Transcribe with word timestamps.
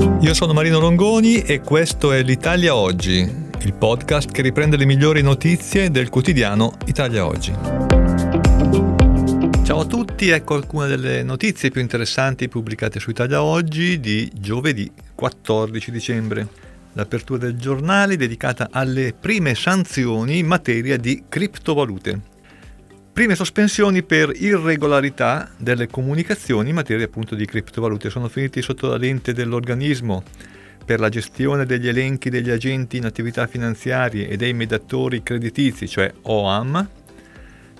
Io 0.00 0.34
sono 0.34 0.52
Marino 0.52 0.78
Longoni 0.78 1.42
e 1.42 1.60
questo 1.60 2.12
è 2.12 2.22
l'Italia 2.22 2.74
Oggi, 2.74 3.18
il 3.18 3.72
podcast 3.74 4.30
che 4.30 4.40
riprende 4.40 4.76
le 4.76 4.86
migliori 4.86 5.20
notizie 5.22 5.90
del 5.90 6.08
quotidiano 6.08 6.72
Italia 6.86 7.26
Oggi. 7.26 7.52
Ciao 9.62 9.80
a 9.80 9.84
tutti, 9.84 10.30
ecco 10.30 10.54
alcune 10.54 10.86
delle 10.88 11.22
notizie 11.22 11.70
più 11.70 11.80
interessanti 11.80 12.48
pubblicate 12.48 12.98
su 12.98 13.10
Italia 13.10 13.42
Oggi 13.42 14.00
di 14.00 14.30
giovedì 14.34 14.90
14 15.14 15.90
dicembre. 15.90 16.48
L'apertura 16.94 17.38
del 17.38 17.56
giornale 17.56 18.16
dedicata 18.16 18.68
alle 18.70 19.12
prime 19.18 19.54
sanzioni 19.54 20.38
in 20.38 20.46
materia 20.46 20.96
di 20.96 21.24
criptovalute. 21.28 22.29
Prime 23.20 23.34
sospensioni 23.34 24.02
per 24.02 24.32
irregolarità 24.34 25.50
delle 25.58 25.88
comunicazioni 25.88 26.70
in 26.70 26.74
materia 26.74 27.04
appunto 27.04 27.34
di 27.34 27.44
criptovalute 27.44 28.08
sono 28.08 28.28
finiti 28.30 28.62
sotto 28.62 28.88
la 28.88 28.96
lente 28.96 29.34
dell'organismo 29.34 30.22
per 30.82 31.00
la 31.00 31.10
gestione 31.10 31.66
degli 31.66 31.86
elenchi 31.86 32.30
degli 32.30 32.48
agenti 32.48 32.96
in 32.96 33.04
attività 33.04 33.46
finanziarie 33.46 34.26
e 34.26 34.38
dei 34.38 34.54
mediatori 34.54 35.22
creditizi, 35.22 35.86
cioè 35.86 36.10
OAM, 36.22 36.88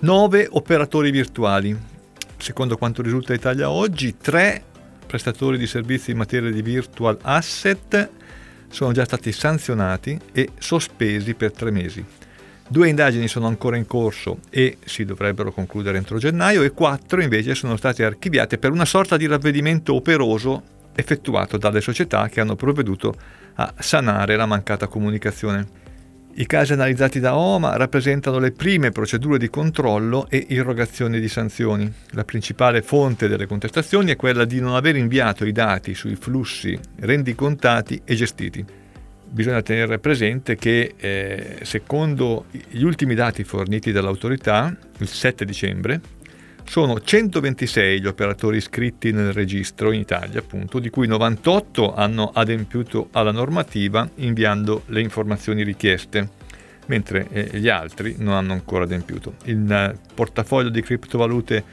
nove 0.01 0.47
operatori 0.47 1.09
virtuali. 1.09 1.75
Secondo 2.37 2.77
quanto 2.77 3.01
risulta 3.01 3.33
Italia 3.33 3.71
oggi, 3.71 4.17
tre 4.17 4.61
prestatori 5.07 5.57
di 5.57 5.65
servizi 5.65 6.11
in 6.11 6.17
materia 6.17 6.51
di 6.51 6.61
virtual 6.61 7.17
asset 7.19 8.09
sono 8.69 8.91
già 8.91 9.05
stati 9.05 9.31
sanzionati 9.31 10.19
e 10.33 10.49
sospesi 10.59 11.33
per 11.33 11.51
tre 11.51 11.71
mesi. 11.71 12.05
Due 12.71 12.87
indagini 12.87 13.27
sono 13.27 13.47
ancora 13.47 13.75
in 13.75 13.85
corso 13.85 14.37
e 14.49 14.77
si 14.85 15.03
dovrebbero 15.03 15.51
concludere 15.51 15.97
entro 15.97 16.17
gennaio 16.17 16.63
e 16.63 16.71
quattro 16.71 17.21
invece 17.21 17.53
sono 17.53 17.75
state 17.75 18.05
archiviate 18.05 18.57
per 18.57 18.71
una 18.71 18.85
sorta 18.85 19.17
di 19.17 19.27
ravvedimento 19.27 19.93
operoso 19.93 20.63
effettuato 20.95 21.57
dalle 21.57 21.81
società 21.81 22.29
che 22.29 22.39
hanno 22.39 22.55
provveduto 22.55 23.13
a 23.55 23.73
sanare 23.77 24.37
la 24.37 24.45
mancata 24.45 24.87
comunicazione. 24.87 25.67
I 26.35 26.45
casi 26.45 26.71
analizzati 26.71 27.19
da 27.19 27.35
OMA 27.35 27.75
rappresentano 27.75 28.39
le 28.39 28.53
prime 28.53 28.91
procedure 28.91 29.37
di 29.37 29.49
controllo 29.49 30.27
e 30.29 30.45
irrogazione 30.47 31.19
di 31.19 31.27
sanzioni. 31.27 31.91
La 32.11 32.23
principale 32.23 32.81
fonte 32.81 33.27
delle 33.27 33.47
contestazioni 33.47 34.11
è 34.11 34.15
quella 34.15 34.45
di 34.45 34.61
non 34.61 34.75
aver 34.75 34.95
inviato 34.95 35.43
i 35.43 35.51
dati 35.51 35.93
sui 35.93 36.15
flussi 36.15 36.79
rendicontati 37.01 38.01
e 38.05 38.15
gestiti 38.15 38.79
bisogna 39.31 39.61
tenere 39.61 39.97
presente 39.97 40.55
che 40.55 40.93
eh, 40.97 41.59
secondo 41.63 42.45
gli 42.51 42.83
ultimi 42.83 43.15
dati 43.15 43.43
forniti 43.43 43.91
dall'autorità, 43.91 44.75
il 44.97 45.07
7 45.07 45.45
dicembre, 45.45 46.01
sono 46.65 47.01
126 47.01 48.01
gli 48.01 48.07
operatori 48.07 48.57
iscritti 48.57 49.11
nel 49.11 49.33
registro 49.33 49.91
in 49.91 50.01
Italia, 50.01 50.39
appunto, 50.39 50.79
di 50.79 50.89
cui 50.89 51.07
98 51.07 51.93
hanno 51.95 52.31
adempiuto 52.33 53.07
alla 53.11 53.31
normativa 53.31 54.07
inviando 54.15 54.83
le 54.87 55.01
informazioni 55.01 55.63
richieste, 55.63 56.29
mentre 56.87 57.27
eh, 57.31 57.57
gli 57.57 57.69
altri 57.69 58.15
non 58.19 58.35
hanno 58.35 58.53
ancora 58.53 58.83
adempiuto. 58.83 59.35
Il 59.45 59.69
eh, 59.71 59.95
portafoglio 60.13 60.69
di 60.69 60.81
criptovalute 60.81 61.63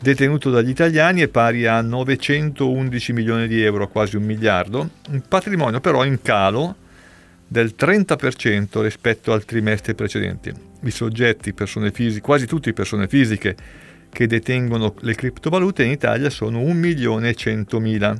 detenuto 0.00 0.50
dagli 0.50 0.70
italiani 0.70 1.20
è 1.20 1.28
pari 1.28 1.66
a 1.66 1.80
911 1.80 3.12
milioni 3.12 3.46
di 3.46 3.62
euro, 3.62 3.88
quasi 3.88 4.16
un 4.16 4.24
miliardo, 4.24 4.90
un 5.10 5.22
patrimonio 5.26 5.80
però 5.80 6.04
in 6.04 6.20
calo 6.20 6.76
del 7.54 7.76
30% 7.78 8.82
rispetto 8.82 9.32
al 9.32 9.44
trimestre 9.44 9.94
precedente. 9.94 10.52
I 10.82 10.90
soggetti, 10.90 11.52
persone 11.52 11.92
fisiche, 11.92 12.20
quasi 12.20 12.46
tutte 12.46 12.72
persone 12.72 13.06
fisiche 13.06 13.54
che 14.10 14.26
detengono 14.26 14.92
le 15.02 15.14
criptovalute 15.14 15.84
in 15.84 15.92
Italia 15.92 16.30
sono 16.30 16.60
1.100.000 16.60 18.16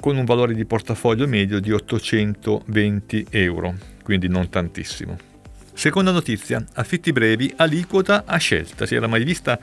con 0.00 0.16
un 0.16 0.24
valore 0.24 0.54
di 0.54 0.64
portafoglio 0.64 1.28
medio 1.28 1.60
di 1.60 1.70
820 1.70 3.26
euro, 3.30 3.74
quindi 4.02 4.26
non 4.26 4.48
tantissimo. 4.48 5.16
Seconda 5.72 6.10
notizia, 6.10 6.64
affitti 6.74 7.12
brevi, 7.12 7.52
aliquota 7.54 8.24
a 8.26 8.36
scelta. 8.38 8.84
Si 8.84 8.96
era 8.96 9.06
mai 9.06 9.22
vista 9.22 9.60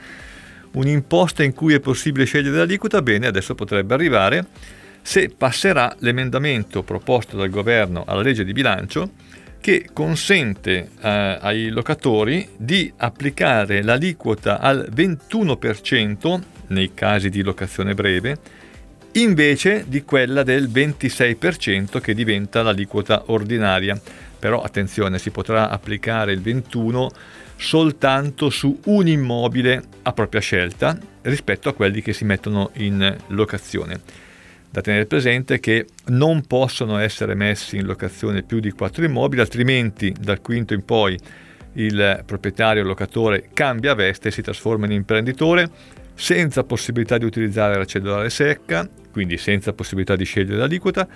un'imposta 0.72 1.42
in 1.42 1.52
cui 1.52 1.74
è 1.74 1.80
possibile 1.80 2.24
scegliere 2.24 2.56
l'aliquota? 2.56 3.02
Bene, 3.02 3.26
adesso 3.26 3.54
potrebbe 3.54 3.92
arrivare 3.92 4.46
se 5.02 5.30
passerà 5.36 5.94
l'emendamento 6.00 6.82
proposto 6.82 7.36
dal 7.36 7.50
governo 7.50 8.04
alla 8.06 8.22
legge 8.22 8.44
di 8.44 8.52
bilancio 8.52 9.10
che 9.60 9.88
consente 9.92 10.90
eh, 11.00 11.38
ai 11.40 11.68
locatori 11.68 12.48
di 12.56 12.92
applicare 12.96 13.82
l'aliquota 13.82 14.60
al 14.60 14.88
21% 14.94 16.40
nei 16.68 16.92
casi 16.94 17.28
di 17.28 17.42
locazione 17.42 17.94
breve 17.94 18.38
invece 19.12 19.84
di 19.88 20.02
quella 20.04 20.42
del 20.42 20.68
26% 20.68 22.00
che 22.00 22.14
diventa 22.14 22.62
l'aliquota 22.62 23.24
ordinaria. 23.26 24.00
Però 24.38 24.62
attenzione, 24.62 25.18
si 25.18 25.30
potrà 25.30 25.68
applicare 25.68 26.32
il 26.32 26.40
21 26.40 27.10
soltanto 27.56 28.50
su 28.50 28.78
un 28.84 29.08
immobile 29.08 29.82
a 30.02 30.12
propria 30.12 30.40
scelta 30.40 30.96
rispetto 31.22 31.68
a 31.68 31.74
quelli 31.74 32.02
che 32.02 32.12
si 32.12 32.24
mettono 32.24 32.70
in 32.74 33.16
locazione. 33.28 34.00
Da 34.70 34.82
tenere 34.82 35.06
presente 35.06 35.60
che 35.60 35.86
non 36.06 36.46
possono 36.46 36.98
essere 36.98 37.34
messi 37.34 37.76
in 37.76 37.86
locazione 37.86 38.42
più 38.42 38.60
di 38.60 38.70
quattro 38.70 39.04
immobili, 39.04 39.40
altrimenti 39.40 40.14
dal 40.18 40.42
quinto 40.42 40.74
in 40.74 40.84
poi 40.84 41.18
il 41.74 42.22
proprietario 42.26 42.82
locatore 42.82 43.48
cambia 43.52 43.94
veste 43.94 44.28
e 44.28 44.30
si 44.30 44.42
trasforma 44.42 44.86
in 44.86 44.92
imprenditore 44.92 45.70
senza 46.14 46.64
possibilità 46.64 47.16
di 47.16 47.24
utilizzare 47.24 47.76
la 47.76 47.84
cedolare 47.84 48.28
secca, 48.28 48.88
quindi 49.10 49.38
senza 49.38 49.72
possibilità 49.72 50.16
di 50.16 50.24
scegliere 50.24 50.58
l'aliquota 50.58 51.08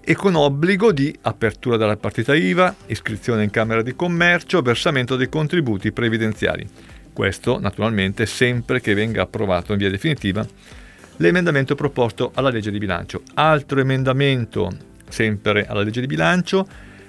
e 0.00 0.14
con 0.14 0.34
obbligo 0.34 0.92
di 0.92 1.14
apertura 1.22 1.76
della 1.76 1.96
partita 1.96 2.34
IVA, 2.34 2.74
iscrizione 2.86 3.44
in 3.44 3.50
Camera 3.50 3.82
di 3.82 3.94
Commercio, 3.94 4.62
versamento 4.62 5.16
dei 5.16 5.28
contributi 5.28 5.92
previdenziali. 5.92 6.66
Questo 7.12 7.58
naturalmente 7.60 8.26
sempre 8.26 8.80
che 8.80 8.94
venga 8.94 9.22
approvato 9.22 9.72
in 9.72 9.78
via 9.78 9.90
definitiva 9.90 10.46
l'emendamento 11.16 11.74
proposto 11.74 12.30
alla 12.34 12.50
legge 12.50 12.70
di 12.70 12.78
bilancio. 12.78 13.22
Altro 13.34 13.80
emendamento, 13.80 14.70
sempre 15.08 15.66
alla 15.66 15.82
legge 15.82 16.00
di 16.00 16.06
bilancio, 16.06 16.66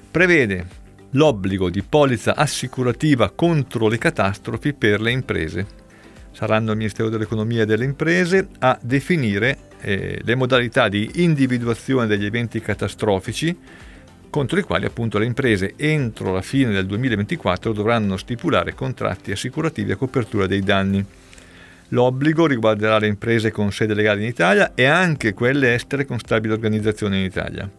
prevede 0.09 0.85
l'obbligo 1.12 1.69
di 1.69 1.81
polizza 1.84 2.35
assicurativa 2.35 3.29
contro 3.31 3.88
le 3.88 3.97
catastrofi 3.97 4.73
per 4.73 5.01
le 5.01 5.12
imprese. 5.12 5.85
Saranno 6.31 6.72
il 6.72 6.78
Ministero 6.78 7.09
dell'Economia 7.09 7.63
e 7.63 7.66
delle 7.66 7.85
Imprese 7.85 8.50
a 8.59 8.78
definire 8.81 9.57
eh, 9.81 10.19
le 10.24 10.35
modalità 10.35 10.88
di 10.88 11.09
individuazione 11.16 12.07
degli 12.07 12.25
eventi 12.25 12.59
catastrofici 12.62 13.57
contro 14.29 14.59
i 14.59 14.63
quali 14.63 14.85
appunto 14.85 15.18
le 15.18 15.25
imprese 15.25 15.74
entro 15.78 16.34
la 16.34 16.41
fine 16.41 16.72
del 16.72 16.85
2024 16.85 17.74
dovranno 17.74 18.18
stipulare 18.18 18.75
contratti 18.75 19.31
assicurativi 19.31 19.91
a 19.91 19.95
copertura 19.95 20.45
dei 20.45 20.62
danni. 20.62 21.03
L'obbligo 21.90 22.46
riguarderà 22.46 22.98
le 22.98 23.08
imprese 23.08 23.52
con 23.52 23.72
sede 23.72 23.94
legale 23.94 24.22
in 24.22 24.28
Italia 24.28 24.74
e 24.75 24.86
anche 24.86 25.34
quelle 25.34 25.74
estere 25.74 26.06
con 26.06 26.20
stabile 26.20 26.53
organizzazione 26.53 27.19
in 27.19 27.24
Italia. 27.24 27.69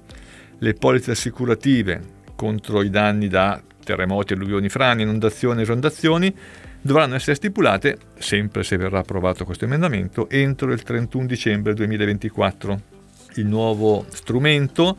Le 0.59 0.75
polizze 0.75 1.11
assicurative 1.11 2.17
contro 2.35 2.83
i 2.83 2.89
danni 2.89 3.29
da 3.29 3.61
terremoti, 3.85 4.33
alluvioni, 4.33 4.69
frane, 4.69 5.03
inondazioni 5.03 5.61
e 5.61 5.63
esondazioni 5.63 6.35
dovranno 6.81 7.17
essere 7.17 7.35
stipulate, 7.35 7.99
sempre 8.19 8.63
se 8.63 8.77
verrà 8.77 9.01
approvato 9.01 9.45
questo 9.45 9.67
emendamento, 9.67 10.29
entro 10.31 10.73
il 10.73 10.83
31 10.83 11.27
dicembre 11.27 11.75
2024. 11.75 12.81
Il 13.35 13.47
nuovo 13.47 14.07
strumento, 14.09 14.97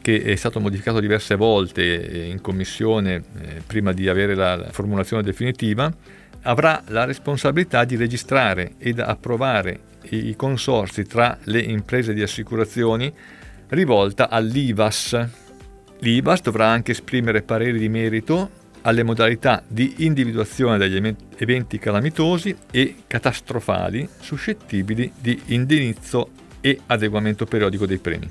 che 0.00 0.22
è 0.22 0.34
stato 0.34 0.58
modificato 0.58 0.98
diverse 0.98 1.36
volte 1.36 2.26
in 2.28 2.40
commissione 2.40 3.14
eh, 3.14 3.62
prima 3.64 3.92
di 3.92 4.08
avere 4.08 4.34
la 4.34 4.68
formulazione 4.70 5.22
definitiva, 5.22 5.92
avrà 6.42 6.82
la 6.88 7.04
responsabilità 7.04 7.84
di 7.84 7.96
registrare 7.96 8.72
ed 8.78 8.98
approvare 8.98 9.88
i 10.10 10.34
consorsi 10.36 11.04
tra 11.04 11.38
le 11.44 11.60
imprese 11.60 12.14
di 12.14 12.22
assicurazioni 12.22 13.12
rivolta 13.68 14.28
all'IVAS. 14.28 15.28
L'IVAS 15.98 16.42
dovrà 16.42 16.68
anche 16.68 16.92
esprimere 16.92 17.42
pareri 17.42 17.78
di 17.78 17.88
merito 17.88 18.58
alle 18.82 19.02
modalità 19.02 19.62
di 19.66 19.96
individuazione 19.98 20.78
degli 20.78 21.14
eventi 21.36 21.78
calamitosi 21.78 22.56
e 22.70 22.96
catastrofali 23.06 24.08
suscettibili 24.18 25.12
di 25.18 25.38
indirizzo 25.46 26.30
e 26.60 26.80
adeguamento 26.86 27.44
periodico 27.44 27.84
dei 27.84 27.98
premi. 27.98 28.30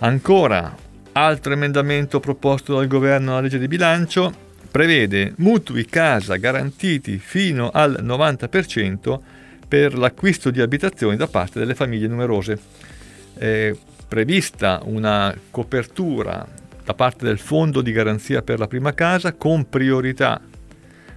Ancora, 0.00 0.74
altro 1.12 1.52
emendamento 1.52 2.20
proposto 2.20 2.74
dal 2.74 2.86
governo 2.86 3.32
alla 3.32 3.40
legge 3.40 3.58
di 3.58 3.68
bilancio 3.68 4.48
prevede 4.70 5.34
mutui 5.36 5.84
casa 5.84 6.36
garantiti 6.36 7.18
fino 7.18 7.70
al 7.70 7.98
90% 8.02 9.18
per 9.66 9.96
l'acquisto 9.96 10.50
di 10.50 10.60
abitazioni 10.60 11.16
da 11.16 11.26
parte 11.26 11.58
delle 11.58 11.74
famiglie 11.74 12.08
numerose. 12.08 12.58
È 13.34 13.72
prevista 14.06 14.80
una 14.84 15.34
copertura 15.50 16.46
da 16.84 16.94
parte 16.94 17.24
del 17.24 17.38
Fondo 17.38 17.80
di 17.80 17.92
garanzia 17.92 18.42
per 18.42 18.58
la 18.58 18.66
prima 18.66 18.92
casa 18.94 19.34
con 19.34 19.68
priorità 19.68 20.40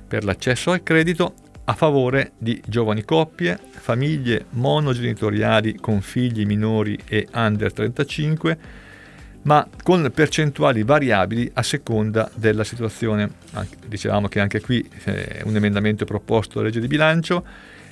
per 0.08 0.24
l'accesso 0.24 0.72
al 0.72 0.84
credito 0.84 1.34
a 1.66 1.74
favore 1.74 2.34
di 2.38 2.62
giovani 2.68 3.04
coppie, 3.04 3.58
famiglie 3.72 4.46
monogenitoriali 4.52 5.76
con 5.76 6.02
figli 6.02 6.46
minori 6.46 7.00
e 7.08 7.28
under 7.34 7.72
35, 7.72 8.58
ma 9.44 9.68
con 9.82 10.10
percentuali 10.14 10.84
variabili 10.84 11.50
a 11.54 11.64
seconda 11.64 12.30
della 12.34 12.64
situazione. 12.64 13.30
Dicevamo 13.88 14.28
che 14.28 14.40
anche 14.40 14.62
qui 14.62 14.88
è 15.04 15.42
un 15.44 15.56
emendamento 15.56 16.06
proposto 16.06 16.60
alla 16.60 16.68
legge 16.68 16.80
di 16.80 16.88
bilancio 16.88 17.46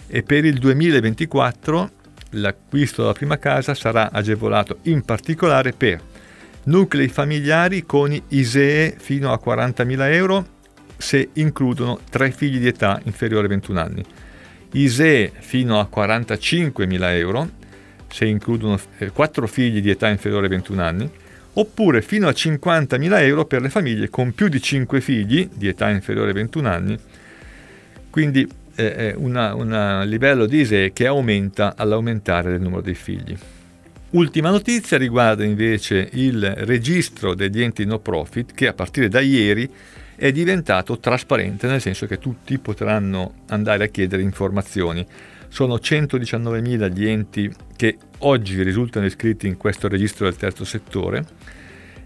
e 0.08 0.24
per 0.24 0.46
il 0.46 0.58
2024 0.58 1.92
l'acquisto 2.32 3.02
della 3.02 3.14
prima 3.14 3.38
casa 3.38 3.74
sarà 3.74 4.12
agevolato 4.12 4.80
in 4.84 5.04
particolare 5.04 5.74
per 5.74 6.02
nuclei 6.64 7.08
familiari 7.08 7.86
con 7.86 8.18
ISEE 8.28 8.96
fino 8.98 9.32
a 9.34 9.40
40.000 9.44 10.14
euro 10.14 10.60
se 10.98 11.30
includono 11.34 12.00
tre 12.10 12.32
figli 12.32 12.60
di 12.60 12.68
età 12.68 13.02
inferiore 13.04 13.44
ai 13.44 13.50
21 13.50 13.80
anni, 13.80 14.06
ISEE 14.74 15.32
fino 15.40 15.80
a 15.80 15.90
45.000 15.92 17.16
euro 17.16 17.50
se 18.08 18.26
includono 18.26 18.80
quattro 19.14 19.48
figli 19.48 19.82
di 19.82 19.90
età 19.90 20.10
inferiore 20.10 20.46
ai 20.46 20.52
21 20.52 20.84
anni, 20.84 21.12
oppure 21.54 22.02
fino 22.02 22.28
a 22.28 22.32
50.000 22.32 23.22
euro 23.22 23.46
per 23.46 23.62
le 23.62 23.70
famiglie 23.70 24.10
con 24.10 24.34
più 24.34 24.48
di 24.48 24.62
5 24.62 25.02
figli 25.02 25.50
di 25.54 25.68
età 25.68 25.90
inferiore 25.90 26.30
ai 26.30 26.36
21 26.36 26.70
anni, 26.70 26.98
quindi 28.10 28.48
eh, 28.76 29.14
un 29.18 30.04
livello 30.06 30.46
di 30.46 30.60
ISEE 30.60 30.94
che 30.94 31.08
aumenta 31.08 31.76
all'aumentare 31.76 32.52
del 32.52 32.62
numero 32.62 32.82
dei 32.82 32.96
figli. 32.96 33.38
Ultima 34.12 34.50
notizia 34.50 34.98
riguarda 34.98 35.46
invece 35.46 36.10
il 36.14 36.54
registro 36.60 37.34
degli 37.34 37.62
enti 37.62 37.86
no 37.86 38.00
profit 38.00 38.54
che 38.54 38.68
a 38.68 38.74
partire 38.74 39.08
da 39.08 39.22
ieri 39.22 39.70
è 40.22 40.32
diventato 40.32 41.00
trasparente, 41.00 41.66
nel 41.66 41.82
senso 41.82 42.06
che 42.06 42.20
tutti 42.20 42.60
potranno 42.60 43.34
andare 43.48 43.86
a 43.86 43.88
chiedere 43.88 44.22
informazioni. 44.22 45.04
Sono 45.48 45.78
119.000 45.78 46.94
gli 46.94 47.08
enti 47.08 47.52
che 47.76 47.98
oggi 48.20 48.62
risultano 48.62 49.08
iscritti 49.08 49.48
in 49.48 49.58
questo 49.58 49.88
registro 49.88 50.26
del 50.26 50.36
terzo 50.36 50.64
settore 50.64 51.26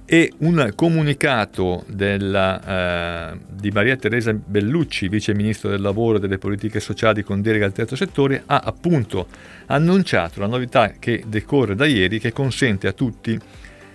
e 0.06 0.32
un 0.38 0.72
comunicato 0.76 1.84
della, 1.90 3.34
eh, 3.34 3.38
di 3.50 3.70
Maria 3.72 3.98
Teresa 3.98 4.32
Bellucci, 4.32 5.10
vice 5.10 5.36
ministro 5.36 5.70
del 5.70 5.82
lavoro 5.82 6.16
e 6.16 6.22
delle 6.22 6.38
politiche 6.38 6.80
sociali 6.80 7.22
con 7.22 7.42
delega 7.42 7.66
al 7.66 7.74
terzo 7.74 7.98
settore, 7.98 8.44
ha 8.46 8.62
appunto 8.64 9.28
annunciato 9.66 10.40
la 10.40 10.48
novità 10.48 10.94
che 11.00 11.22
decorre 11.28 11.76
da 11.76 11.86
ieri 11.86 12.20
che 12.20 12.32
consente 12.32 12.88
a 12.88 12.94
tutti 12.94 13.38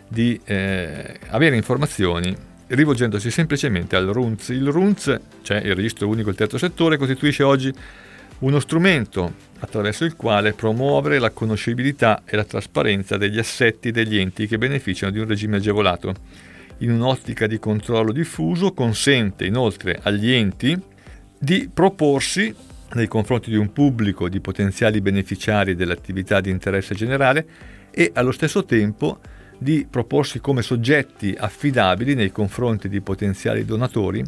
di 0.06 0.38
eh, 0.44 1.19
avere 1.28 1.56
informazioni 1.56 2.49
rivolgendosi 2.70 3.31
semplicemente 3.31 3.96
al 3.96 4.06
RUNZ. 4.06 4.49
Il 4.49 4.69
RUNZ, 4.69 5.20
cioè 5.43 5.58
il 5.58 5.75
registro 5.75 6.08
unico 6.08 6.26
del 6.26 6.37
terzo 6.37 6.58
settore, 6.58 6.96
costituisce 6.96 7.43
oggi 7.43 7.72
uno 8.40 8.61
strumento 8.61 9.34
attraverso 9.58 10.05
il 10.05 10.17
quale 10.17 10.52
promuovere 10.52 11.19
la 11.19 11.31
conoscibilità 11.31 12.22
e 12.25 12.37
la 12.37 12.44
trasparenza 12.44 13.17
degli 13.17 13.38
assetti 13.38 13.90
degli 13.90 14.17
enti 14.19 14.46
che 14.46 14.58
beneficiano 14.58 15.12
di 15.12 15.19
un 15.19 15.26
regime 15.26 15.56
agevolato. 15.56 16.14
In 16.78 16.93
un'ottica 16.93 17.46
di 17.46 17.58
controllo 17.58 18.12
diffuso 18.12 18.73
consente 18.73 19.44
inoltre 19.44 19.99
agli 20.02 20.31
enti 20.31 20.78
di 21.38 21.69
proporsi 21.73 22.55
nei 22.93 23.06
confronti 23.08 23.50
di 23.50 23.56
un 23.56 23.73
pubblico 23.73 24.28
di 24.28 24.40
potenziali 24.40 25.00
beneficiari 25.00 25.75
dell'attività 25.75 26.40
di 26.40 26.50
interesse 26.50 26.94
generale 26.94 27.46
e 27.90 28.11
allo 28.14 28.32
stesso 28.32 28.64
tempo 28.64 29.19
di 29.62 29.86
proporsi 29.88 30.40
come 30.40 30.62
soggetti 30.62 31.36
affidabili 31.38 32.14
nei 32.14 32.32
confronti 32.32 32.88
di 32.88 33.02
potenziali 33.02 33.66
donatori 33.66 34.24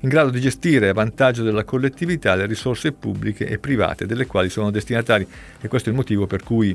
in 0.00 0.08
grado 0.08 0.30
di 0.30 0.40
gestire 0.40 0.90
a 0.90 0.92
vantaggio 0.92 1.42
della 1.42 1.64
collettività 1.64 2.36
le 2.36 2.46
risorse 2.46 2.92
pubbliche 2.92 3.44
e 3.48 3.58
private 3.58 4.06
delle 4.06 4.26
quali 4.26 4.48
sono 4.48 4.70
destinatari. 4.70 5.26
E 5.60 5.66
questo 5.66 5.88
è 5.88 5.92
il 5.92 5.98
motivo 5.98 6.28
per 6.28 6.44
cui 6.44 6.72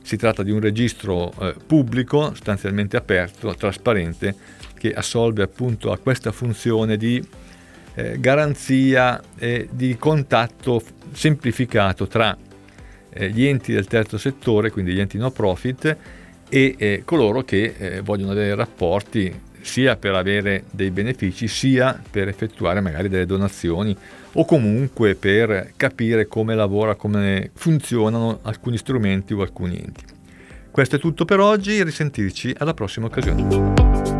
si 0.00 0.16
tratta 0.16 0.44
di 0.44 0.52
un 0.52 0.60
registro 0.60 1.32
eh, 1.40 1.56
pubblico, 1.66 2.28
sostanzialmente 2.28 2.96
aperto, 2.96 3.52
trasparente, 3.56 4.36
che 4.78 4.92
assolve 4.92 5.42
appunto 5.42 5.90
a 5.90 5.98
questa 5.98 6.30
funzione 6.30 6.96
di 6.96 7.20
eh, 7.94 8.20
garanzia 8.20 9.20
e 9.36 9.68
di 9.72 9.96
contatto 9.96 10.80
semplificato 11.10 12.06
tra 12.06 12.36
eh, 13.12 13.30
gli 13.30 13.44
enti 13.44 13.72
del 13.72 13.86
terzo 13.88 14.16
settore, 14.16 14.70
quindi 14.70 14.92
gli 14.92 15.00
enti 15.00 15.18
no 15.18 15.32
profit, 15.32 15.96
e 16.50 16.74
eh, 16.76 17.02
coloro 17.06 17.42
che 17.42 17.74
eh, 17.78 18.00
vogliono 18.02 18.32
avere 18.32 18.54
rapporti 18.54 19.48
sia 19.62 19.96
per 19.96 20.14
avere 20.14 20.64
dei 20.70 20.90
benefici 20.90 21.48
sia 21.48 21.98
per 22.10 22.28
effettuare 22.28 22.80
magari 22.80 23.08
delle 23.08 23.26
donazioni 23.26 23.96
o 24.32 24.44
comunque 24.44 25.14
per 25.14 25.72
capire 25.76 26.26
come 26.26 26.54
lavora, 26.54 26.94
come 26.94 27.50
funzionano 27.54 28.40
alcuni 28.42 28.76
strumenti 28.76 29.32
o 29.32 29.40
alcuni 29.40 29.78
enti. 29.78 30.04
Questo 30.70 30.96
è 30.96 30.98
tutto 30.98 31.24
per 31.24 31.40
oggi, 31.40 31.82
risentirci 31.82 32.54
alla 32.58 32.74
prossima 32.74 33.06
occasione. 33.06 34.19